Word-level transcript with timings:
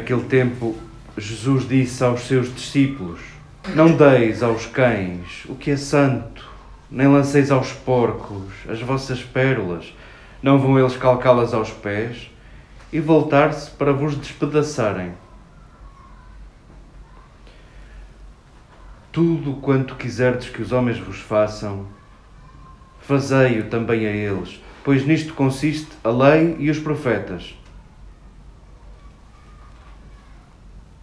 Naquele 0.00 0.24
tempo, 0.24 0.74
Jesus 1.14 1.68
disse 1.68 2.02
aos 2.02 2.22
seus 2.22 2.54
discípulos: 2.54 3.20
Não 3.74 3.94
deis 3.94 4.42
aos 4.42 4.64
cães 4.64 5.44
o 5.46 5.54
que 5.54 5.72
é 5.72 5.76
santo, 5.76 6.48
nem 6.90 7.06
lanceis 7.06 7.50
aos 7.50 7.70
porcos 7.70 8.50
as 8.66 8.80
vossas 8.80 9.22
pérolas, 9.22 9.94
não 10.42 10.58
vão 10.58 10.78
eles 10.78 10.96
calcá-las 10.96 11.52
aos 11.52 11.68
pés 11.68 12.30
e 12.90 12.98
voltar-se 12.98 13.70
para 13.72 13.92
vos 13.92 14.16
despedaçarem. 14.16 15.12
Tudo 19.12 19.60
quanto 19.60 19.96
quiserdes 19.96 20.48
que 20.48 20.62
os 20.62 20.72
homens 20.72 20.98
vos 20.98 21.18
façam, 21.18 21.84
fazei-o 23.02 23.68
também 23.68 24.06
a 24.06 24.10
eles, 24.10 24.62
pois 24.82 25.06
nisto 25.06 25.34
consiste 25.34 25.90
a 26.02 26.08
lei 26.08 26.56
e 26.58 26.70
os 26.70 26.78
profetas. 26.78 27.59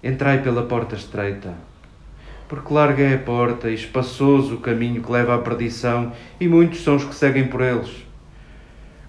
Entrai 0.08 0.42
pela 0.42 0.64
porta 0.64 0.96
estreita, 0.96 1.54
porque 2.48 2.74
larga 2.74 3.04
é 3.04 3.16
a 3.16 3.20
porta 3.20 3.70
e 3.70 3.74
espaçoso 3.74 4.56
o 4.56 4.62
caminho 4.62 5.04
que 5.04 5.12
leva 5.12 5.36
à 5.36 5.38
perdição, 5.38 6.14
e 6.40 6.48
muitos 6.48 6.82
são 6.82 6.96
os 6.96 7.04
que 7.04 7.14
seguem 7.14 7.50
por 7.50 7.60
eles. 7.60 8.06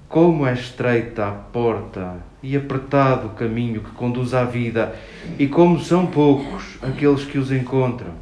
Como 0.08 0.44
é 0.44 0.52
estreita 0.52 1.28
a 1.28 1.30
porta 1.30 2.16
e 2.42 2.56
apertado 2.56 3.28
o 3.28 3.34
caminho 3.34 3.80
que 3.80 3.92
conduz 3.92 4.34
à 4.34 4.42
vida, 4.42 4.92
e 5.38 5.46
como 5.46 5.78
são 5.78 6.04
poucos 6.04 6.78
aqueles 6.82 7.24
que 7.24 7.38
os 7.38 7.52
encontram. 7.52 8.14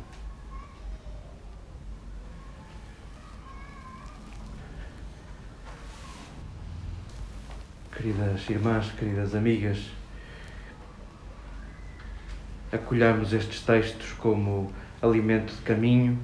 Queridas 7.97 8.50
irmãs, 8.50 8.92
queridas 8.98 9.34
amigas, 9.34 9.78
acolhamos 12.72 13.33
estes 13.33 13.61
textos 13.61 14.12
como 14.12 14.72
alimento 15.00 15.53
de 15.55 15.62
caminho, 15.62 16.19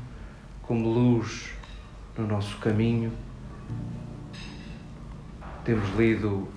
como 0.62 0.89
luz 0.93 1.53
no 2.17 2.27
nosso 2.27 2.57
caminho. 2.59 3.12
Temos 5.65 5.89
lido 5.97 6.48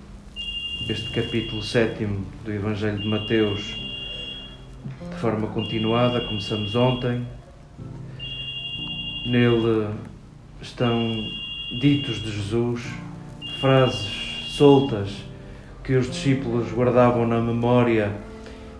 este 0.89 1.11
capítulo 1.11 1.61
sétimo 1.61 2.25
do 2.43 2.51
Evangelho 2.51 2.99
de 2.99 3.09
Mateus 3.09 3.85
de 5.09 5.15
forma 5.17 5.47
continuada, 5.47 6.21
começamos 6.21 6.75
ontem. 6.75 7.25
Nele 9.25 9.89
estão 10.61 11.15
ditos 11.79 12.21
de 12.21 12.31
Jesus 12.31 12.83
frases 13.59 14.11
soltas 14.49 15.23
que 15.83 15.93
os 15.95 16.09
discípulos 16.09 16.71
guardavam 16.71 17.27
na 17.27 17.41
memória 17.41 18.11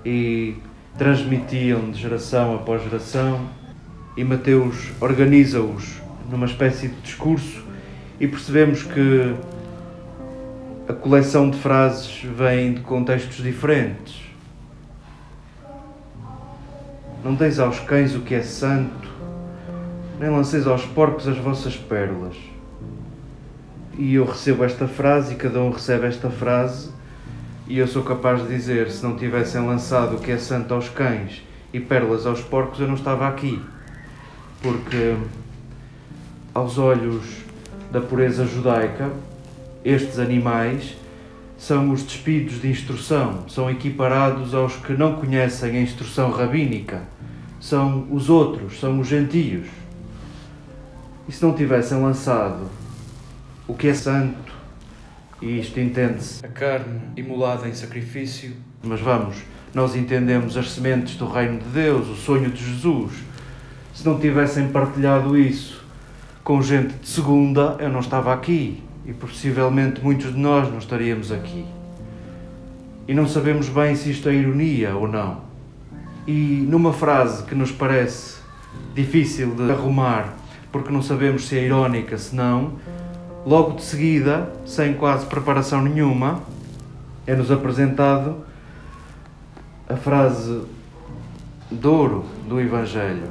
e 0.06 0.56
transmitiam 0.98 1.92
de 1.92 2.00
geração 2.02 2.56
após 2.56 2.84
geração, 2.84 3.42
e 4.16 4.24
Mateus 4.24 4.92
organiza-os 5.02 6.02
numa 6.30 6.46
espécie 6.46 6.88
de 6.88 7.02
discurso, 7.02 7.64
e 8.20 8.28
percebemos 8.28 8.84
que 8.84 9.36
a 10.88 10.94
coleção 10.94 11.50
de 11.50 11.58
frases 11.58 12.24
vem 12.24 12.76
de 12.76 12.82
contextos 12.82 13.38
diferentes. 13.38 14.24
Não 17.24 17.34
deis 17.34 17.60
aos 17.60 17.80
cães 17.80 18.16
o 18.16 18.22
que 18.22 18.36
é 18.36 18.44
santo, 18.44 19.10
nem 20.20 20.30
lanceis 20.30 20.66
aos 20.66 20.86
porcos 20.86 21.28
as 21.28 21.38
vossas 21.38 21.76
pérolas. 21.76 22.38
E 23.98 24.14
eu 24.16 24.26
recebo 24.26 24.64
esta 24.64 24.88
frase 24.88 25.34
e 25.34 25.36
cada 25.36 25.60
um 25.60 25.72
recebe 25.72 26.08
esta 26.08 26.30
frase 26.30 26.95
e 27.68 27.80
eu 27.80 27.88
sou 27.88 28.04
capaz 28.04 28.44
de 28.44 28.48
dizer, 28.48 28.92
se 28.92 29.04
não 29.04 29.16
tivessem 29.16 29.66
lançado 29.66 30.16
o 30.16 30.20
que 30.20 30.32
é 30.32 30.38
santo 30.38 30.74
aos 30.74 30.88
cães 30.88 31.42
e 31.74 31.80
pérolas 31.80 32.26
aos 32.26 32.42
porcos, 32.42 32.80
eu 32.80 32.88
não 32.88 32.94
estava 32.94 33.28
aqui. 33.28 33.60
Porque, 34.62 35.16
aos 36.54 36.78
olhos 36.78 37.24
da 37.92 38.00
pureza 38.00 38.46
judaica, 38.46 39.12
estes 39.84 40.20
animais 40.20 40.96
são 41.58 41.92
os 41.92 42.04
despidos 42.04 42.62
de 42.62 42.70
instrução, 42.70 43.48
são 43.48 43.70
equiparados 43.70 44.54
aos 44.54 44.76
que 44.76 44.94
não 44.94 45.16
conhecem 45.16 45.78
a 45.78 45.82
instrução 45.82 46.30
rabínica, 46.30 47.02
são 47.60 48.08
os 48.12 48.30
outros, 48.30 48.80
são 48.80 49.00
os 49.00 49.08
gentios. 49.08 49.68
E 51.28 51.32
se 51.32 51.44
não 51.44 51.54
tivessem 51.54 52.00
lançado 52.00 52.70
o 53.68 53.74
que 53.74 53.88
é 53.88 53.94
santo, 53.94 54.55
e 55.42 55.60
isto 55.60 55.80
entende-se 55.80 56.46
a 56.46 56.50
carne 56.50 57.02
imolada 57.16 57.68
em 57.68 57.74
sacrifício. 57.74 58.54
Mas 58.84 59.02
vamos, 59.02 59.38
nós 59.74 59.96
entendemos 59.96 60.56
as 60.58 60.72
sementes 60.72 61.18
do 61.18 61.28
reino 61.28 61.60
de 61.60 61.70
Deus, 61.70 62.08
o 62.08 62.16
sonho 62.16 62.50
de 62.50 62.64
Jesus. 62.64 63.14
Se 63.94 64.06
não 64.06 64.20
tivessem 64.20 64.70
partilhado 64.70 65.38
isso 65.38 65.84
com 66.44 66.62
gente 66.62 66.94
de 66.96 67.08
segunda, 67.08 67.76
eu 67.80 67.90
não 67.90 68.00
estava 68.00 68.34
aqui 68.34 68.84
e 69.06 69.14
possivelmente 69.14 70.02
muitos 70.02 70.34
de 70.34 70.40
nós 70.40 70.70
não 70.70 70.78
estaríamos 70.78 71.32
aqui. 71.32 71.66
E 73.08 73.14
não 73.14 73.28
sabemos 73.28 73.70
bem 73.70 73.96
se 73.96 74.12
isto 74.12 74.30
é 74.30 74.34
ironia 74.34 74.96
ou 74.96 75.08
não. 75.08 75.42
E 76.28 76.66
numa 76.68 76.92
frase 76.92 77.44
que 77.44 77.54
nos 77.54 77.72
parece 77.72 78.40
difícil 78.96 79.54
de 79.54 79.72
arrumar, 79.72 80.34
porque 80.72 80.92
não 80.92 81.02
sabemos 81.02 81.48
se 81.48 81.58
é 81.58 81.64
irónica, 81.64 82.18
se 82.18 82.36
não, 82.36 82.74
logo 83.46 83.76
de 83.76 83.84
seguida, 83.84 84.52
sem 84.66 84.96
quase 84.96 85.26
preparação 85.28 85.82
nenhuma, 85.82 86.42
é-nos 87.28 87.52
apresentado 87.52 88.38
a 89.88 89.96
frase 89.96 90.64
de 91.72 91.88
ouro 91.88 92.26
do 92.48 92.60
Evangelho. 92.60 93.28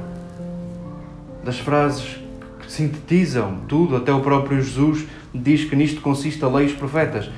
Das 1.43 1.59
frases 1.59 2.17
que 2.59 2.71
sintetizam 2.71 3.57
tudo, 3.67 3.97
até 3.97 4.11
o 4.13 4.21
próprio 4.21 4.61
Jesus 4.61 5.05
diz 5.33 5.65
que 5.65 5.75
nisto 5.75 6.01
consiste 6.01 6.43
a 6.43 6.47
lei 6.47 6.65
e 6.65 6.69
os 6.69 6.73
profetas. 6.73 7.29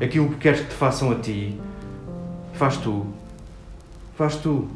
Aquilo 0.00 0.28
que 0.30 0.36
queres 0.36 0.60
que 0.60 0.68
te 0.68 0.74
façam 0.74 1.10
a 1.10 1.16
ti, 1.16 1.58
faz 2.52 2.76
tu. 2.76 3.06
Faz 4.16 4.36
tu. 4.36 4.68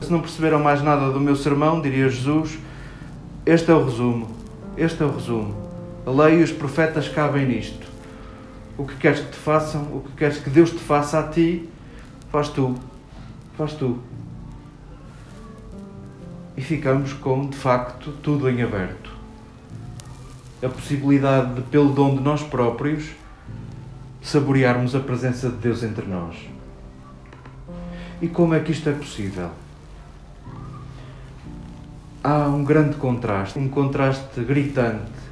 Se 0.00 0.10
não 0.10 0.20
perceberam 0.20 0.60
mais 0.60 0.82
nada 0.82 1.10
do 1.10 1.20
meu 1.20 1.36
sermão, 1.36 1.80
diria 1.80 2.08
Jesus, 2.08 2.58
este 3.46 3.70
é 3.70 3.74
o 3.74 3.84
resumo. 3.84 4.28
Este 4.76 5.02
é 5.02 5.06
o 5.06 5.12
resumo. 5.12 5.63
A 6.06 6.10
lei 6.10 6.40
e 6.40 6.42
os 6.42 6.52
profetas 6.52 7.08
cabem 7.08 7.46
nisto. 7.46 7.86
O 8.76 8.84
que 8.84 8.94
queres 8.96 9.20
que 9.20 9.30
te 9.30 9.38
façam, 9.38 9.82
o 9.84 10.02
que 10.02 10.12
queres 10.12 10.36
que 10.36 10.50
Deus 10.50 10.70
te 10.70 10.78
faça 10.78 11.18
a 11.18 11.28
ti, 11.28 11.68
faz 12.30 12.50
tu. 12.50 12.74
Faz 13.56 13.72
tu. 13.72 13.98
E 16.56 16.60
ficamos 16.60 17.14
com, 17.14 17.48
de 17.48 17.56
facto, 17.56 18.12
tudo 18.22 18.50
em 18.50 18.62
aberto. 18.62 19.10
A 20.62 20.68
possibilidade 20.68 21.54
de, 21.54 21.62
pelo 21.62 21.92
dom 21.92 22.16
de 22.16 22.22
nós 22.22 22.42
próprios, 22.42 23.10
saborearmos 24.20 24.94
a 24.94 25.00
presença 25.00 25.48
de 25.48 25.56
Deus 25.56 25.82
entre 25.82 26.06
nós. 26.06 26.36
E 28.20 28.28
como 28.28 28.54
é 28.54 28.60
que 28.60 28.72
isto 28.72 28.88
é 28.88 28.92
possível? 28.92 29.50
Há 32.22 32.46
um 32.48 32.62
grande 32.62 32.96
contraste, 32.96 33.58
um 33.58 33.68
contraste 33.68 34.40
gritante 34.42 35.23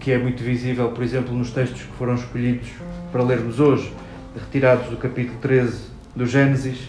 que 0.00 0.12
é 0.12 0.18
muito 0.18 0.42
visível, 0.42 0.90
por 0.90 1.02
exemplo, 1.02 1.34
nos 1.34 1.50
textos 1.50 1.82
que 1.82 1.92
foram 1.92 2.14
escolhidos 2.14 2.68
para 3.10 3.22
lermos 3.22 3.60
hoje, 3.60 3.92
retirados 4.34 4.88
do 4.88 4.96
capítulo 4.96 5.38
13 5.40 5.88
do 6.14 6.26
Gênesis 6.26 6.88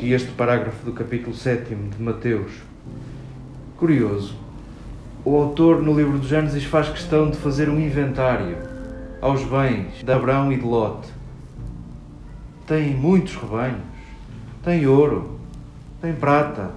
e 0.00 0.12
este 0.12 0.30
parágrafo 0.32 0.84
do 0.84 0.92
capítulo 0.92 1.34
7 1.34 1.74
de 1.74 2.02
Mateus. 2.02 2.52
Curioso, 3.76 4.34
o 5.24 5.36
autor 5.36 5.82
no 5.82 5.94
livro 5.94 6.18
do 6.18 6.26
Gênesis 6.26 6.64
faz 6.64 6.88
questão 6.88 7.30
de 7.30 7.36
fazer 7.36 7.68
um 7.68 7.78
inventário 7.78 8.56
aos 9.20 9.44
bens 9.44 10.02
de 10.02 10.10
Abraão 10.10 10.50
e 10.52 10.56
de 10.56 10.64
Lot. 10.64 11.08
Tem 12.66 12.94
muitos 12.94 13.34
rebanhos, 13.36 13.80
tem 14.62 14.86
ouro, 14.86 15.38
tem 16.00 16.14
prata, 16.14 16.70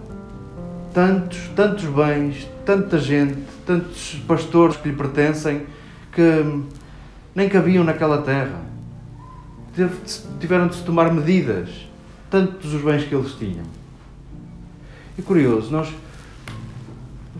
tantos, 0.93 1.49
tantos 1.55 1.85
bens, 1.85 2.47
tanta 2.65 2.97
gente, 2.97 3.37
tantos 3.65 4.15
pastores 4.27 4.77
que 4.77 4.89
lhe 4.89 4.95
pertencem 4.95 5.65
que 6.11 6.63
nem 7.35 7.49
cabiam 7.49 7.83
naquela 7.83 8.21
terra. 8.21 8.61
Tiveram 10.39 10.67
de 10.67 10.75
se 10.75 10.83
tomar 10.83 11.11
medidas, 11.11 11.69
tantos 12.29 12.73
os 12.73 12.81
bens 12.81 13.03
que 13.03 13.15
eles 13.15 13.33
tinham. 13.33 13.65
E 15.17 15.21
curioso, 15.21 15.71
nós 15.71 15.93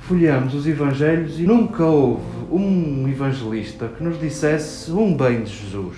folheamos 0.02 0.54
os 0.54 0.68
Evangelhos 0.68 1.40
e 1.40 1.44
nunca 1.44 1.86
houve 1.86 2.24
um 2.52 3.08
evangelista 3.08 3.88
que 3.88 4.04
nos 4.04 4.20
dissesse 4.20 4.92
um 4.92 5.16
bem 5.16 5.44
de 5.44 5.52
Jesus. 5.52 5.98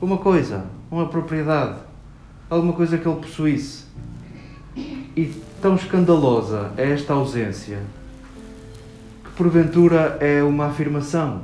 Uma 0.00 0.18
coisa, 0.18 0.66
uma 0.90 1.08
propriedade, 1.08 1.78
alguma 2.50 2.72
coisa 2.72 2.98
que 2.98 3.08
ele 3.08 3.20
possuísse. 3.20 3.84
E 4.76 5.32
tão 5.62 5.76
escandalosa 5.76 6.72
é 6.76 6.90
esta 6.90 7.12
ausência 7.12 7.78
que 9.24 9.30
porventura 9.30 10.18
é 10.20 10.42
uma 10.42 10.66
afirmação, 10.66 11.42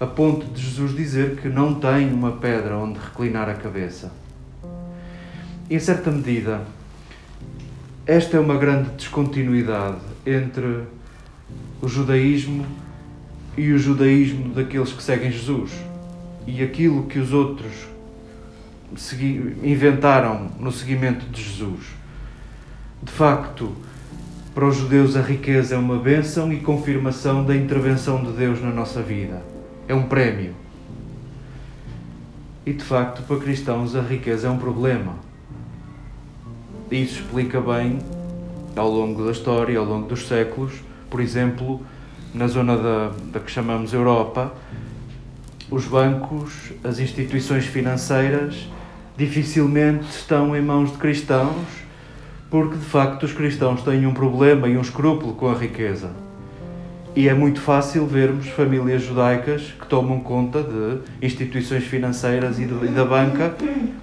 a 0.00 0.06
ponto 0.06 0.46
de 0.46 0.62
Jesus 0.62 0.96
dizer 0.96 1.36
que 1.36 1.50
não 1.50 1.74
tem 1.74 2.10
uma 2.10 2.32
pedra 2.32 2.78
onde 2.78 2.98
reclinar 2.98 3.46
a 3.50 3.54
cabeça. 3.54 4.10
em 5.68 5.78
certa 5.78 6.10
medida, 6.10 6.62
esta 8.06 8.38
é 8.38 8.40
uma 8.40 8.56
grande 8.56 8.88
descontinuidade 8.92 10.00
entre 10.24 10.84
o 11.82 11.86
judaísmo 11.86 12.64
e 13.54 13.70
o 13.70 13.78
judaísmo 13.78 14.54
daqueles 14.54 14.94
que 14.94 15.02
seguem 15.02 15.30
Jesus 15.30 15.72
e 16.46 16.62
aquilo 16.62 17.02
que 17.02 17.18
os 17.18 17.34
outros 17.34 17.86
inventaram 19.62 20.50
no 20.58 20.72
seguimento 20.72 21.26
de 21.26 21.42
Jesus. 21.42 22.01
De 23.02 23.10
facto, 23.10 23.72
para 24.54 24.66
os 24.66 24.76
judeus 24.76 25.16
a 25.16 25.22
riqueza 25.22 25.74
é 25.74 25.78
uma 25.78 25.96
bênção 25.96 26.52
e 26.52 26.60
confirmação 26.60 27.44
da 27.44 27.56
intervenção 27.56 28.22
de 28.22 28.32
Deus 28.32 28.62
na 28.62 28.70
nossa 28.70 29.02
vida. 29.02 29.42
É 29.88 29.94
um 29.94 30.04
prémio. 30.04 30.54
E 32.64 32.72
de 32.72 32.84
facto, 32.84 33.22
para 33.22 33.38
cristãos, 33.38 33.96
a 33.96 34.00
riqueza 34.00 34.46
é 34.46 34.50
um 34.50 34.58
problema. 34.58 35.14
Isso 36.90 37.20
explica 37.20 37.60
bem, 37.60 37.98
ao 38.76 38.90
longo 38.90 39.24
da 39.24 39.32
história, 39.32 39.78
ao 39.78 39.84
longo 39.84 40.06
dos 40.06 40.28
séculos, 40.28 40.72
por 41.10 41.20
exemplo, 41.20 41.80
na 42.32 42.46
zona 42.46 42.76
da, 42.76 43.10
da 43.32 43.40
que 43.40 43.50
chamamos 43.50 43.92
Europa, 43.92 44.52
os 45.70 45.86
bancos, 45.86 46.72
as 46.84 46.98
instituições 46.98 47.64
financeiras, 47.64 48.68
dificilmente 49.16 50.04
estão 50.10 50.54
em 50.54 50.62
mãos 50.62 50.92
de 50.92 50.98
cristãos, 50.98 51.66
porque 52.52 52.76
de 52.76 52.84
facto 52.84 53.22
os 53.22 53.32
cristãos 53.32 53.80
têm 53.80 54.04
um 54.04 54.12
problema 54.12 54.68
e 54.68 54.76
um 54.76 54.82
escrúpulo 54.82 55.32
com 55.32 55.48
a 55.48 55.54
riqueza. 55.54 56.10
E 57.16 57.26
é 57.26 57.32
muito 57.32 57.62
fácil 57.62 58.06
vermos 58.06 58.46
famílias 58.48 59.02
judaicas 59.02 59.72
que 59.80 59.86
tomam 59.86 60.20
conta 60.20 60.62
de 60.62 60.98
instituições 61.26 61.84
financeiras 61.84 62.58
e, 62.58 62.66
de, 62.66 62.74
e 62.84 62.88
da 62.88 63.06
banca, 63.06 63.56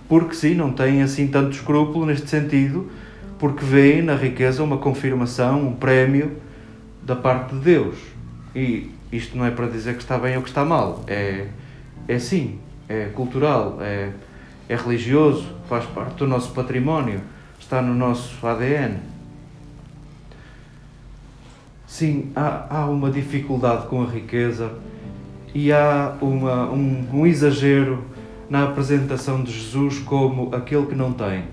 porque 0.08 0.34
sim, 0.34 0.56
não 0.56 0.72
têm 0.72 1.04
assim 1.04 1.28
tanto 1.28 1.52
escrúpulo 1.52 2.08
neste 2.08 2.28
sentido, 2.28 2.90
porque 3.38 3.64
veem 3.64 4.02
na 4.02 4.16
riqueza 4.16 4.64
uma 4.64 4.80
confirmação, 4.80 5.68
um 5.68 5.76
prémio 5.76 6.32
da 7.04 7.16
parte 7.16 7.54
de 7.54 7.62
Deus. 7.62 7.98
E 8.56 8.90
isto 9.12 9.38
não 9.38 9.46
é 9.46 9.52
para 9.52 9.68
dizer 9.68 9.94
que 9.94 10.02
está 10.02 10.18
bem 10.18 10.36
ou 10.36 10.42
que 10.42 10.50
está 10.50 10.66
mal, 10.66 11.04
é, 11.06 11.46
é 12.08 12.18
sim, 12.18 12.58
é 12.88 13.10
cultural, 13.14 13.78
é, 13.80 14.10
é 14.68 14.76
religioso, 14.76 15.46
faz 15.70 15.86
parte 15.86 16.16
do 16.16 16.28
nosso 16.28 16.52
património, 16.52 17.22
está 17.70 17.84
no 17.84 17.94
nosso 17.94 18.44
ADN. 18.48 18.98
Sim, 21.86 22.32
há, 22.36 22.66
há 22.68 22.86
uma 22.88 23.12
dificuldade 23.12 23.86
com 23.86 24.02
a 24.02 24.08
riqueza 24.08 24.74
e 25.54 25.72
há 25.72 26.18
uma, 26.20 26.68
um, 26.72 27.08
um 27.14 27.28
exagero 27.28 28.04
na 28.50 28.64
apresentação 28.64 29.44
de 29.44 29.52
Jesus 29.52 30.00
como 30.00 30.50
aquele 30.56 30.88
que 30.88 30.96
não 30.96 31.14
tem 31.14 31.44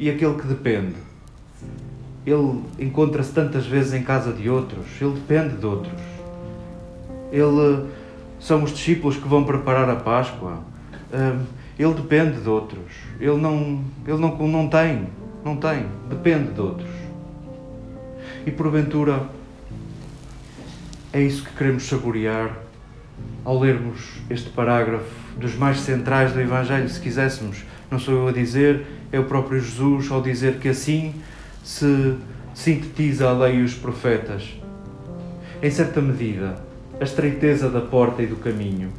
e 0.00 0.10
aquele 0.10 0.34
que 0.34 0.48
depende. 0.48 0.96
Ele 2.26 2.60
encontra-se 2.80 3.32
tantas 3.32 3.64
vezes 3.64 3.94
em 3.94 4.02
casa 4.02 4.32
de 4.32 4.50
outros, 4.50 4.84
ele 5.00 5.12
depende 5.12 5.56
de 5.58 5.64
outros. 5.64 6.02
Ele 7.30 7.88
são 8.40 8.64
os 8.64 8.72
discípulos 8.72 9.16
que 9.16 9.28
vão 9.28 9.44
preparar 9.44 9.88
a 9.88 9.94
Páscoa. 9.94 10.58
Hum, 11.14 11.44
ele 11.78 11.94
depende 11.94 12.40
de 12.40 12.48
outros. 12.48 12.92
Ele 13.20 13.36
não, 13.36 13.84
ele 14.04 14.18
não, 14.18 14.36
não 14.48 14.68
tem, 14.68 15.06
não 15.44 15.56
tem, 15.56 15.86
depende 16.08 16.52
de 16.52 16.60
outros. 16.60 16.90
E 18.46 18.50
porventura 18.50 19.28
é 21.12 21.20
isso 21.20 21.44
que 21.44 21.56
queremos 21.56 21.84
saborear 21.84 22.56
ao 23.44 23.58
lermos 23.58 24.20
este 24.30 24.50
parágrafo 24.50 25.10
dos 25.36 25.54
mais 25.54 25.80
centrais 25.80 26.32
do 26.32 26.40
Evangelho, 26.40 26.88
se 26.88 27.00
quiséssemos. 27.00 27.64
Não 27.90 27.98
sou 27.98 28.14
eu 28.14 28.28
a 28.28 28.32
dizer, 28.32 28.86
é 29.10 29.18
o 29.18 29.24
próprio 29.24 29.60
Jesus 29.60 30.10
ao 30.10 30.22
dizer 30.22 30.58
que 30.58 30.68
assim 30.68 31.14
se 31.62 32.16
sintetiza 32.54 33.28
a 33.28 33.32
lei 33.32 33.56
e 33.56 33.62
os 33.62 33.74
profetas. 33.74 34.58
Em 35.62 35.70
certa 35.70 36.00
medida, 36.00 36.62
a 37.00 37.04
estreiteza 37.04 37.68
da 37.68 37.80
porta 37.80 38.22
e 38.22 38.26
do 38.26 38.36
caminho 38.36 38.90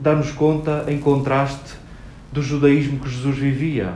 dá-nos 0.00 0.30
conta, 0.30 0.84
em 0.88 0.98
contraste, 0.98 1.76
do 2.32 2.42
judaísmo 2.42 3.00
que 3.00 3.08
Jesus 3.08 3.36
vivia. 3.36 3.94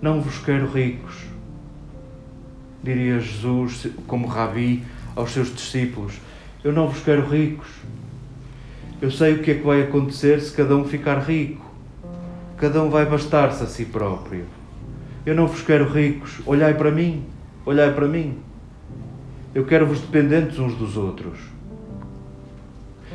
Não 0.00 0.20
vos 0.20 0.38
quero 0.38 0.70
ricos, 0.70 1.24
diria 2.82 3.18
Jesus 3.18 3.88
como 4.06 4.28
rabi 4.28 4.84
aos 5.16 5.32
seus 5.32 5.52
discípulos. 5.52 6.14
Eu 6.62 6.72
não 6.72 6.88
vos 6.88 7.02
quero 7.02 7.28
ricos. 7.28 7.68
Eu 9.00 9.10
sei 9.10 9.34
o 9.34 9.42
que 9.42 9.50
é 9.50 9.54
que 9.54 9.64
vai 9.64 9.82
acontecer 9.82 10.40
se 10.40 10.52
cada 10.52 10.76
um 10.76 10.84
ficar 10.84 11.18
rico. 11.18 11.64
Cada 12.56 12.82
um 12.82 12.90
vai 12.90 13.06
bastar-se 13.06 13.62
a 13.62 13.66
si 13.66 13.84
próprio. 13.84 14.46
Eu 15.26 15.34
não 15.34 15.46
vos 15.46 15.62
quero 15.62 15.88
ricos. 15.88 16.40
Olhai 16.46 16.74
para 16.74 16.90
mim. 16.90 17.24
Olhai 17.66 17.92
para 17.92 18.06
mim. 18.06 18.38
Eu 19.54 19.64
quero-vos 19.64 20.00
dependentes 20.00 20.58
uns 20.58 20.74
dos 20.74 20.96
outros. 20.96 21.38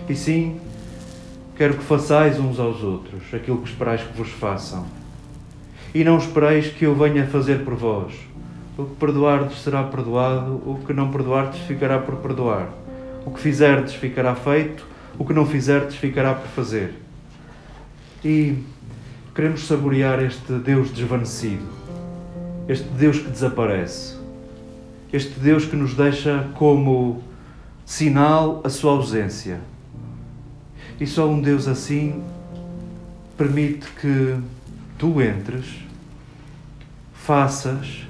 E 0.10 0.16
sim, 0.16 0.60
quero 1.56 1.76
que 1.76 1.84
façais 1.84 2.40
uns 2.40 2.60
aos 2.60 2.84
outros 2.84 3.34
aquilo 3.34 3.60
que 3.60 3.70
esperais 3.70 4.02
que 4.02 4.18
vos 4.18 4.30
façam. 4.30 4.86
E 5.94 6.04
não 6.04 6.18
espereis 6.18 6.68
que 6.68 6.86
eu 6.86 6.96
venha 6.96 7.28
fazer 7.28 7.64
por 7.64 7.76
vós. 7.76 8.14
O 8.78 8.86
que 8.86 8.96
perdoardes 8.96 9.62
será 9.62 9.84
perdoado, 9.84 10.62
o 10.66 10.80
que 10.86 10.94
não 10.94 11.12
perdoardes 11.12 11.60
ficará 11.62 12.00
por 12.00 12.16
perdoar. 12.16 12.70
O 13.26 13.32
que 13.32 13.40
fizerdes 13.40 13.94
ficará 13.94 14.34
feito, 14.36 14.86
o 15.18 15.26
que 15.26 15.34
não 15.34 15.46
fizerdes 15.46 15.96
ficará 15.96 16.34
por 16.34 16.48
fazer. 16.48 16.96
E 18.26 18.58
queremos 19.36 19.68
saborear 19.68 20.24
este 20.24 20.54
Deus 20.54 20.90
desvanecido, 20.92 21.66
este 22.68 22.88
Deus 22.90 23.20
que 23.20 23.30
desaparece, 23.30 24.18
este 25.12 25.40
Deus 25.40 25.66
que 25.66 25.76
nos 25.76 25.94
deixa 25.94 26.50
como 26.56 27.22
sinal 27.86 28.62
a 28.64 28.70
sua 28.70 28.94
ausência 28.94 29.60
e 31.00 31.08
só 31.08 31.28
um 31.28 31.42
Deus 31.42 31.68
assim 31.68 32.24
permite 33.38 33.88
que 34.00 34.38
tu 34.98 35.22
entres, 35.22 35.83
faças 37.26 38.06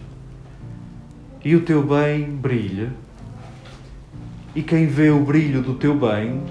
e 1.45 1.55
o 1.55 1.61
teu 1.61 1.83
bem 1.83 2.31
brilhe, 2.31 2.89
e 4.55 4.63
quem 4.63 4.87
vê 4.87 5.11
o 5.11 5.19
brilho 5.19 5.61
do 5.61 5.75
teu 5.75 5.93
bem 5.95 6.41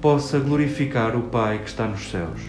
possa 0.00 0.40
glorificar 0.40 1.16
o 1.16 1.22
Pai 1.22 1.58
que 1.58 1.68
está 1.68 1.86
nos 1.86 2.10
céus. 2.10 2.40